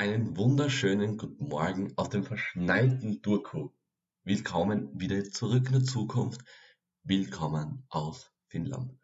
[0.00, 3.68] Einen wunderschönen guten Morgen aus dem verschneiten Turku.
[4.24, 6.40] Willkommen wieder zurück in der Zukunft.
[7.02, 8.98] Willkommen aus Finnland.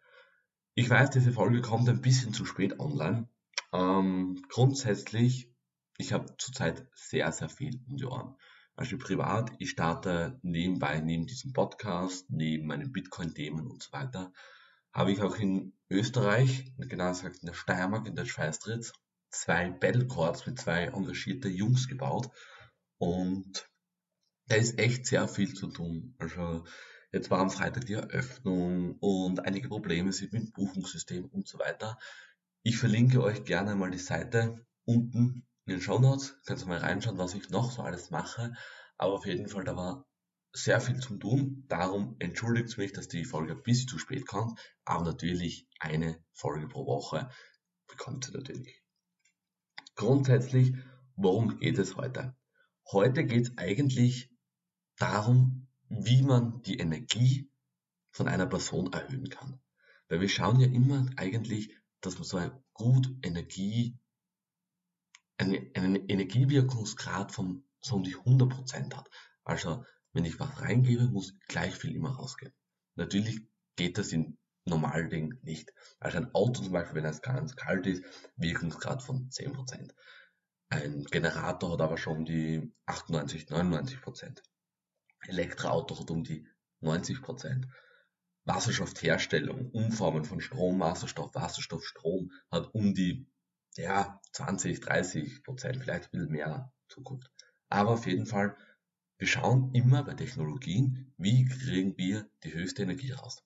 [0.74, 3.28] Ich weiß, diese Folge kommt ein bisschen zu spät online.
[3.74, 5.52] Ähm, grundsätzlich,
[5.98, 8.34] ich habe zurzeit sehr, sehr viel um die Ohren.
[8.74, 14.32] Also privat, ich starte nebenbei, neben diesem Podcast, neben meinen Bitcoin-Themen und so weiter,
[14.94, 18.94] habe ich auch in Österreich, genau gesagt in der Steiermark, in der Schweißritz,
[19.30, 22.30] zwei Battlecourts mit zwei engagierten Jungs gebaut
[22.98, 23.68] und
[24.48, 26.14] da ist echt sehr viel zu tun.
[26.18, 26.64] Also
[27.12, 31.58] jetzt war am Freitag die Eröffnung und einige Probleme sind mit dem Buchungssystem und so
[31.58, 31.98] weiter.
[32.62, 36.38] Ich verlinke euch gerne mal die Seite unten in den Show Notes.
[36.46, 38.54] Könnt ihr mal reinschauen, was ich noch so alles mache.
[38.98, 40.06] Aber auf jeden Fall, da war
[40.52, 41.64] sehr viel zu tun.
[41.68, 44.58] Darum entschuldigt mich, dass die Folge ein bisschen zu spät kommt.
[44.84, 47.28] Aber natürlich eine Folge pro Woche
[47.88, 48.85] bekommt ihr natürlich.
[49.96, 50.74] Grundsätzlich,
[51.16, 52.36] worum geht es heute?
[52.92, 54.30] Heute geht es eigentlich
[54.98, 57.50] darum, wie man die Energie
[58.10, 59.60] von einer Person erhöhen kann.
[60.08, 63.98] Weil wir schauen ja immer eigentlich, dass man so ein gut Energie,
[65.38, 69.08] einen, einen Energiewirkungsgrad von so um die 100% hat.
[69.44, 72.52] Also, wenn ich was reingebe, muss gleich viel immer rausgehen.
[72.96, 73.40] Natürlich
[73.76, 75.72] geht das in Normalding nicht.
[76.00, 78.04] Also ein Auto zum Beispiel, wenn es ganz kalt ist,
[78.36, 79.92] Wirkungsgrad von 10%.
[80.68, 84.42] Ein Generator hat aber schon die 98, 99%.
[85.28, 86.46] Elektroauto hat um die
[86.82, 87.66] 90%.
[88.44, 93.26] Wasserstoffherstellung, Umformen von Strom, Wasserstoff, Wasserstoff, Strom hat um die
[93.76, 97.30] ja, 20, 30% vielleicht ein bisschen mehr Zukunft.
[97.68, 98.56] Aber auf jeden Fall,
[99.18, 103.45] wir schauen immer bei Technologien, wie kriegen wir die höchste Energie raus.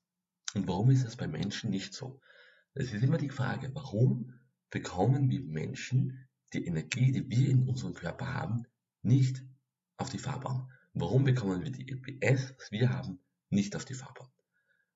[0.54, 2.20] Und warum ist es bei Menschen nicht so?
[2.74, 4.34] Es ist immer die Frage, warum
[4.70, 8.64] bekommen wir Menschen die Energie, die wir in unserem Körper haben,
[9.02, 9.44] nicht
[9.96, 10.70] auf die Fahrbahn?
[10.92, 14.28] Warum bekommen wir die EPS, was wir haben, nicht auf die Fahrbahn?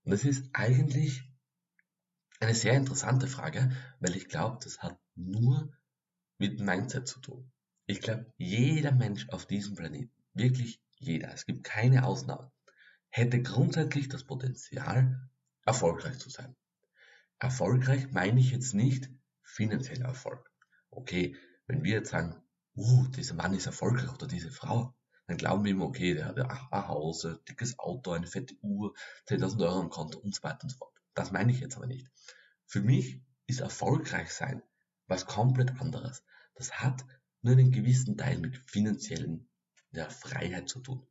[0.05, 1.31] Und das ist eigentlich
[2.41, 3.71] eine sehr interessante Frage,
[4.01, 5.73] weil ich glaube, das hat nur
[6.39, 7.51] mit Mindset zu tun.
[7.87, 12.51] Ich glaube, jeder Mensch auf diesem Planeten, wirklich jeder, es gibt keine Ausnahmen,
[13.09, 15.31] hätte grundsätzlich das Potenzial,
[15.65, 16.57] erfolgreich zu sein.
[17.39, 19.11] Erfolgreich meine ich jetzt nicht
[19.43, 20.51] finanzieller Erfolg.
[20.91, 21.37] Okay,
[21.67, 22.43] wenn wir jetzt sagen,
[22.77, 24.95] uh, dieser Mann ist erfolgreich oder diese Frau,
[25.27, 28.95] dann glauben wir immer, okay, der hat ein Haus, ein dickes Auto, eine fette Uhr,
[29.29, 30.95] 10.000 Euro am Konto und so weiter und so fort.
[31.15, 32.11] Das meine ich jetzt aber nicht.
[32.67, 34.63] Für mich ist erfolgreich sein
[35.07, 36.23] was komplett anderes.
[36.55, 37.05] Das hat
[37.43, 39.49] nur einen gewissen Teil mit finanziellen
[39.93, 41.07] ja, Freiheit zu tun.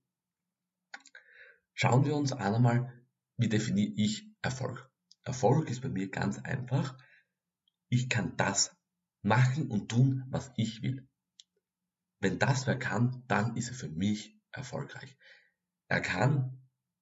[1.73, 2.91] Schauen wir uns einmal,
[3.37, 4.89] wie definiere ich Erfolg?
[5.23, 6.97] Erfolg ist bei mir ganz einfach.
[7.89, 8.75] Ich kann das
[9.21, 11.07] machen und tun, was ich will.
[12.19, 15.17] Wenn das wer kann, dann ist er für mich erfolgreich.
[15.87, 16.61] Er kann,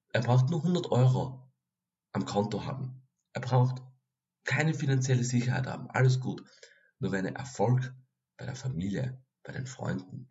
[0.10, 1.52] er braucht nur 100 Euro
[2.12, 3.08] am Konto haben.
[3.34, 3.82] Er braucht
[4.44, 5.90] keine finanzielle Sicherheit haben.
[5.90, 6.44] Alles gut.
[7.00, 7.94] Nur wenn er Erfolg
[8.38, 10.28] bei der Familie, bei den Freunden,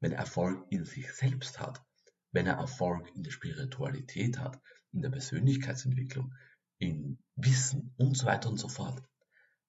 [0.00, 1.84] wenn er Erfolg in sich selbst hat,
[2.32, 4.60] wenn er Erfolg in der Spiritualität hat,
[4.92, 6.34] in der Persönlichkeitsentwicklung,
[6.80, 9.02] in Wissen und so weiter und so fort.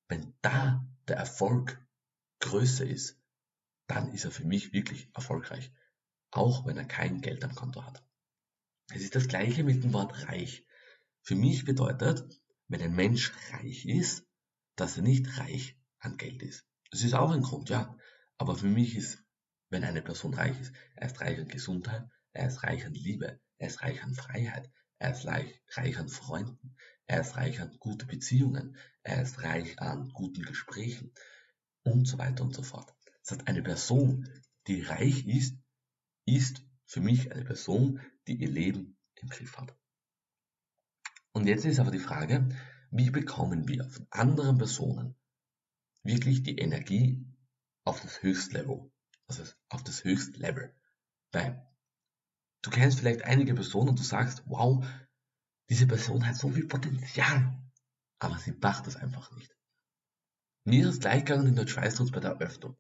[0.08, 1.80] Wenn da der Erfolg
[2.40, 3.22] größer ist,
[3.88, 5.72] dann ist er für mich wirklich erfolgreich,
[6.32, 8.04] auch wenn er kein Geld am Konto hat.
[8.94, 10.66] Es ist das gleiche mit dem Wort reich.
[11.22, 12.26] Für mich bedeutet,
[12.68, 14.26] wenn ein Mensch reich ist,
[14.76, 16.66] dass er nicht reich an Geld ist.
[16.90, 17.98] Das ist auch ein Grund, ja.
[18.38, 19.24] Aber für mich ist,
[19.70, 23.40] wenn eine Person reich ist, er ist reich an Gesundheit, er ist reich an Liebe,
[23.58, 26.76] er ist reich an Freiheit, er ist reich, reich an Freunden,
[27.08, 31.14] er ist reich an gute Beziehungen, er ist reich an guten Gesprächen
[31.84, 32.94] und so weiter und so fort.
[33.22, 34.28] Das heißt, eine Person,
[34.68, 35.58] die reich ist,
[36.26, 39.76] ist für mich eine Person, die ihr Leben im Griff hat.
[41.34, 42.50] Und jetzt ist aber die Frage,
[42.92, 45.16] wie bekommen wir von anderen Personen
[46.04, 47.26] wirklich die Energie
[47.86, 48.92] auf das Höchstlevel,
[49.28, 50.76] also auf das Höchstlevel.
[51.32, 51.66] Weil
[52.62, 54.86] du kennst vielleicht einige Personen und du sagst, wow,
[55.72, 57.58] diese Person hat so viel Potenzial,
[58.20, 59.56] aber sie macht es einfach nicht.
[60.66, 62.76] Mir ist es gleich gegangen in der Schweißtrutz bei der Eröffnung.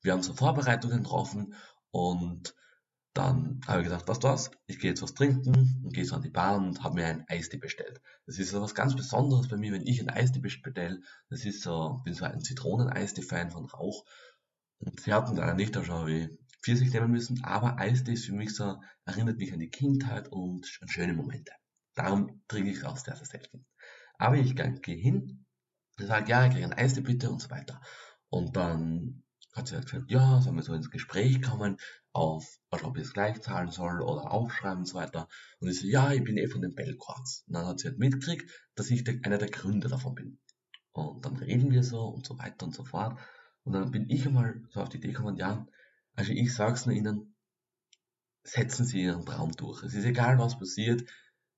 [0.00, 1.54] Wir haben so Vorbereitungen getroffen
[1.90, 2.54] und
[3.14, 6.14] dann habe ich gedacht, was du was, ich gehe jetzt was trinken und gehe so
[6.14, 8.00] an die Bar und habe mir ein Eistee bestellt.
[8.26, 11.00] Das ist so was ganz Besonderes bei mir, wenn ich ein Eistee bestelle.
[11.28, 14.04] Das ist so, bin so ein Zitroneneistee-Fan von Rauch.
[14.78, 16.28] Und sie hatten leider nicht, da schon wie
[16.62, 20.78] Pfirsich nehmen müssen, aber Eistee ist für mich so, erinnert mich an die Kindheit und
[20.80, 21.50] an schöne Momente.
[21.96, 23.66] Darum trinke ich raus, der selten.
[24.18, 25.46] Aber ich gehe hin
[25.98, 27.80] und sage, ja, ich kriege ein Eistee bitte und so weiter.
[28.28, 31.78] Und dann hat sie halt gesagt, ja, sollen wir so ins Gespräch kommen,
[32.12, 35.28] auf, also ob ich es gleich zahlen soll oder aufschreiben und so weiter.
[35.58, 37.44] Und ich so, ja, ich bin eh von den Bellquarts.
[37.46, 40.38] Und dann hat sie halt mitgekriegt, dass ich der, einer der Gründer davon bin.
[40.92, 43.18] Und dann reden wir so und so weiter und so fort.
[43.64, 45.66] Und dann bin ich einmal so auf die Idee gekommen, ja,
[46.14, 47.34] also ich sag's nur Ihnen,
[48.44, 49.82] setzen Sie Ihren Traum durch.
[49.82, 51.08] Es ist egal, was passiert,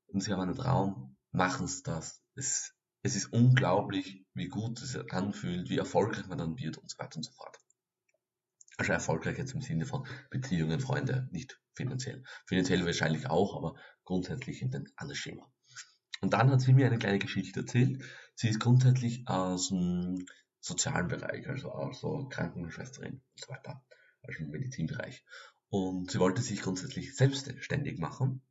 [0.09, 2.23] und Sie haben einen Traum, machen Sie das.
[2.35, 6.99] Es, es ist unglaublich, wie gut es anfühlt, wie erfolgreich man dann wird und so
[6.99, 7.57] weiter und so fort.
[8.77, 12.23] Also erfolgreich jetzt im Sinne von Beziehungen, Freunde, nicht finanziell.
[12.47, 13.75] Finanziell wahrscheinlich auch, aber
[14.05, 15.53] grundsätzlich in den anderen Schema.
[16.21, 18.03] Und dann hat sie mir eine kleine Geschichte erzählt.
[18.35, 20.27] Sie ist grundsätzlich aus dem
[20.61, 23.85] sozialen Bereich, also auch so Krankenschwesterin und so weiter,
[24.23, 25.25] also im Medizinbereich.
[25.71, 28.43] Und sie wollte sich grundsätzlich selbstständig machen,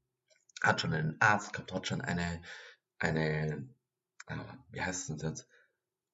[0.62, 2.42] hat schon einen Arzt gehabt, hat schon eine,
[3.00, 3.70] eine,
[4.28, 4.38] äh,
[4.72, 5.48] wie heißt es jetzt,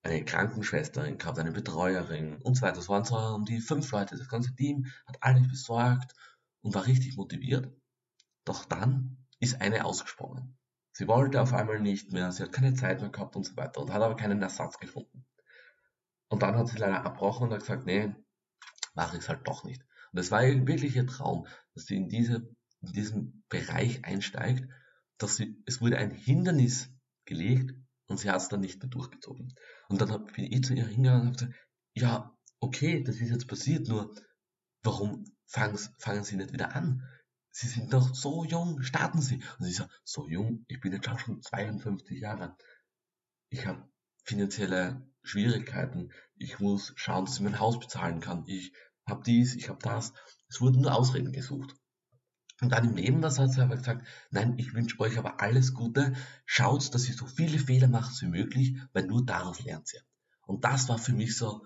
[0.04, 2.80] eine Krankenschwesterin gehabt, eine Betreuerin und so weiter.
[2.80, 4.18] Es waren so um die fünf Leute.
[4.18, 6.13] Das ganze Team hat alles besorgt
[6.62, 7.74] und war richtig motiviert.
[8.44, 10.57] Doch dann ist eine ausgesprungen.
[10.92, 13.81] Sie wollte auf einmal nicht mehr, sie hat keine Zeit mehr gehabt und so weiter
[13.81, 15.25] und hat aber keinen Ersatz gefunden.
[16.28, 18.13] Und dann hat sie leider abbrochen und hat gesagt, nee,
[18.94, 19.81] mache ich es halt doch nicht.
[19.81, 24.68] Und das war wirklich ihr Traum, dass sie in, diese, in diesen Bereich einsteigt,
[25.18, 26.89] dass sie, es wurde ein Hindernis
[27.25, 27.74] gelegt
[28.07, 29.53] und sie hat es dann nicht mehr durchgezogen.
[29.88, 31.56] Und dann bin ich zu ihr hingegangen und habe gesagt,
[31.95, 34.13] ja, okay, das ist jetzt passiert, nur
[34.83, 37.07] warum fangen, Sie nicht wieder an?
[37.51, 39.44] Sie sind doch so jung, starten Sie.
[39.59, 42.57] Und sie sagt, so jung, ich bin jetzt schon 52 Jahre.
[43.50, 43.88] Ich habe
[44.24, 46.12] finanzielle Schwierigkeiten.
[46.35, 48.44] Ich muss schauen, dass ich mein Haus bezahlen kann.
[48.47, 48.74] Ich
[49.07, 50.13] habe dies, ich habe das.
[50.50, 51.75] Es wurden nur Ausreden gesucht.
[52.63, 56.13] Und dann im Nebensatz hat sie aber gesagt, nein, ich wünsche euch aber alles Gute.
[56.45, 60.00] Schaut, dass ihr so viele Fehler macht wie möglich, weil nur daraus lernt ihr.
[60.45, 61.65] Und das war für mich so,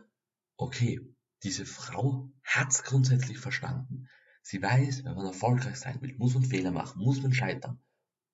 [0.57, 0.99] okay,
[1.43, 4.07] diese Frau hat's grundsätzlich verstanden.
[4.41, 7.79] Sie weiß, wenn man erfolgreich sein will, muss man Fehler machen, muss man scheitern.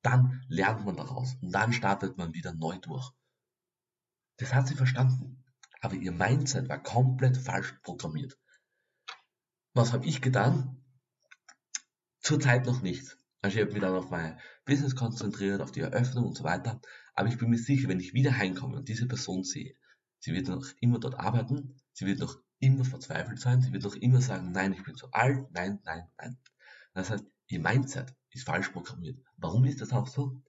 [0.02, 3.12] Dann lernt man daraus und dann startet man wieder neu durch.
[4.38, 5.44] Das hat sie verstanden.
[5.82, 8.38] Aber ihr Mindset war komplett falsch programmiert.
[9.74, 10.83] Was habe ich getan?
[12.24, 13.18] Zurzeit noch nichts.
[13.42, 16.80] Also ich habe mich dann auf mein Business konzentriert, auf die Eröffnung und so weiter.
[17.14, 19.76] Aber ich bin mir sicher, wenn ich wieder heimkomme und diese Person sehe,
[20.20, 23.96] sie wird noch immer dort arbeiten, sie wird noch immer verzweifelt sein, sie wird noch
[23.96, 26.38] immer sagen, nein, ich bin zu alt, nein, nein, nein.
[26.94, 29.20] Das heißt, ihr Mindset ist falsch programmiert.
[29.36, 30.42] Warum ist das auch so?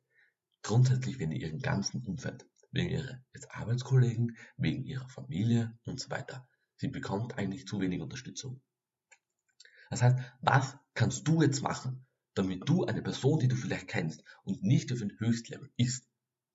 [0.63, 6.47] Grundsätzlich wegen ihrem ganzen Umfeld, wegen ihrer jetzt Arbeitskollegen, wegen ihrer Familie und so weiter.
[6.77, 8.61] Sie bekommt eigentlich zu wenig Unterstützung.
[9.91, 14.23] Das heißt, was kannst du jetzt machen, damit du eine Person, die du vielleicht kennst
[14.45, 16.09] und nicht auf dem Höchstlevel ist,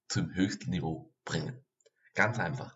[0.08, 1.64] zum höchsten Niveau bringen?
[2.16, 2.76] Ganz einfach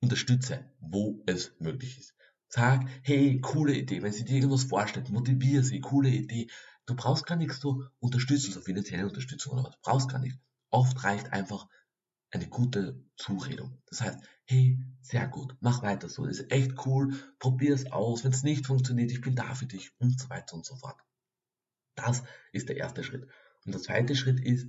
[0.00, 2.14] unterstütze, wo es möglich ist.
[2.48, 6.48] Sag, hey, coole Idee, wenn sie dir irgendwas vorstellt, motiviere sie, coole Idee.
[6.86, 10.38] Du brauchst gar nichts so unterstützen, so finanzielle Unterstützung oder was, du brauchst gar nicht.
[10.70, 11.68] Oft reicht einfach
[12.30, 13.82] eine gute Zuredung.
[13.86, 18.24] Das heißt, hey, sehr gut, mach weiter so, das ist echt cool, probier es aus,
[18.24, 21.00] wenn es nicht funktioniert, ich bin da für dich und so weiter und so fort.
[21.96, 22.22] Das
[22.52, 23.28] ist der erste Schritt.
[23.64, 24.68] Und der zweite Schritt ist,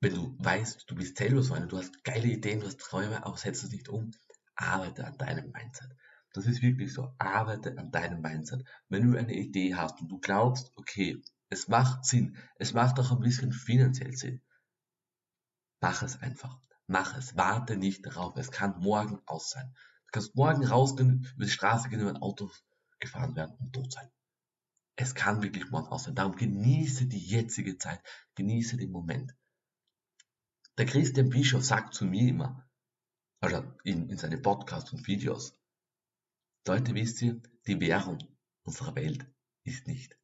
[0.00, 3.24] wenn du weißt, du bist selber so einer, du hast geile Ideen, du hast Träume,
[3.24, 4.10] aber setzt es nicht um,
[4.54, 5.90] arbeite an deinem Mindset.
[6.32, 8.64] Das ist wirklich so, arbeite an deinem Mindset.
[8.88, 13.12] Wenn du eine Idee hast und du glaubst, okay, es macht Sinn, es macht auch
[13.12, 14.42] ein bisschen finanziell Sinn,
[15.86, 16.60] mach es einfach.
[16.88, 17.36] Mach es.
[17.36, 18.36] Warte nicht darauf.
[18.36, 19.72] Es kann morgen aus sein.
[20.06, 22.50] Du kannst morgen rausgehen, über die Straße gehen, über ein Auto
[22.98, 24.10] gefahren werden und tot sein.
[24.96, 26.16] Es kann wirklich morgen aus sein.
[26.16, 28.02] Darum genieße die jetzige Zeit.
[28.34, 29.36] Genieße den Moment.
[30.76, 32.68] Der Christian Bischof sagt zu mir immer,
[33.40, 35.56] also in, in seinen Podcasts und Videos,
[36.66, 38.18] Leute, wisst ihr, die Währung
[38.64, 39.24] unserer Welt
[39.62, 40.18] ist nicht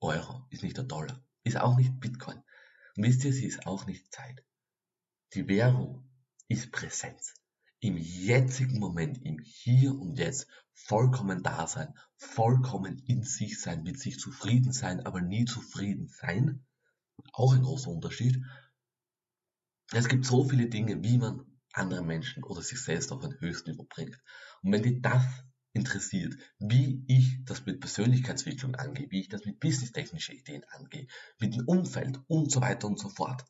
[0.00, 2.42] Euro, ist nicht der Dollar, ist auch nicht Bitcoin.
[2.96, 4.44] Und wisst ihr, sie ist auch nicht Zeit.
[5.34, 6.10] Die Währung
[6.48, 7.34] ist Präsenz.
[7.78, 14.00] Im jetzigen Moment, im Hier und Jetzt, vollkommen da sein, vollkommen in sich sein, mit
[14.00, 16.66] sich zufrieden sein, aber nie zufrieden sein.
[17.32, 18.42] Auch ein großer Unterschied.
[19.92, 23.68] Es gibt so viele Dinge, wie man andere Menschen oder sich selbst auf ein höchstes
[23.68, 24.20] Niveau bringt.
[24.62, 25.24] Und wenn dich das
[25.72, 31.06] interessiert, wie ich das mit Persönlichkeitsentwicklung angehe, wie ich das mit businesstechnischen Ideen angehe,
[31.38, 33.44] mit dem Umfeld und so weiter und so fort.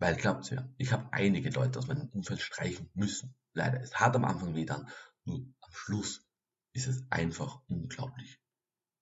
[0.00, 3.36] Weil glaubt mir, ich habe einige Leute aus meinem Umfeld streichen müssen.
[3.52, 4.88] Leider, es hat am Anfang weh dann,
[5.24, 6.26] nur am Schluss
[6.72, 8.40] ist es einfach unglaublich.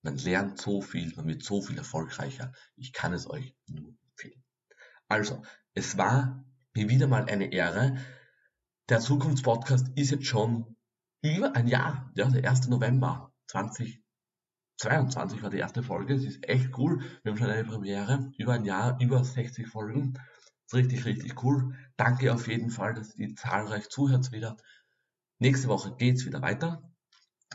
[0.03, 2.53] Man lernt so viel, man wird so viel erfolgreicher.
[2.75, 4.43] Ich kann es euch nur empfehlen.
[5.07, 7.97] Also, es war mir wieder mal eine Ehre.
[8.89, 10.77] Der Zukunftspodcast ist jetzt schon
[11.23, 12.67] über ein Jahr, ja, der 1.
[12.69, 16.15] November 2022 war die erste Folge.
[16.15, 17.05] Es ist echt cool.
[17.23, 18.33] Wir haben schon eine Premiere.
[18.37, 20.19] Über ein Jahr, über 60 Folgen.
[20.69, 21.75] Ist richtig, richtig cool.
[21.97, 24.59] Danke auf jeden Fall, dass ihr zahlreich zuhört wieder.
[25.39, 26.83] Nächste Woche geht's wieder weiter.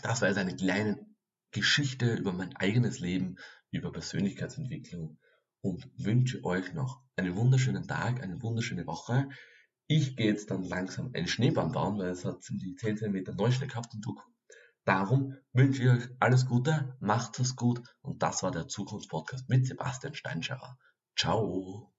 [0.01, 1.05] Das war jetzt eine kleine
[1.51, 3.35] Geschichte über mein eigenes Leben,
[3.69, 5.19] über Persönlichkeitsentwicklung
[5.61, 9.29] und wünsche euch noch einen wunderschönen Tag, eine wunderschöne Woche.
[9.85, 13.67] Ich gehe jetzt dann langsam einen Schneebaum bauen, weil es hat ziemlich 10 cm Neuschnee
[13.67, 14.23] gehabt in Doku.
[14.85, 19.67] Darum wünsche ich euch alles Gute, macht es gut und das war der Zukunftspodcast mit
[19.67, 20.79] Sebastian Steinscherer.
[21.15, 21.91] Ciao!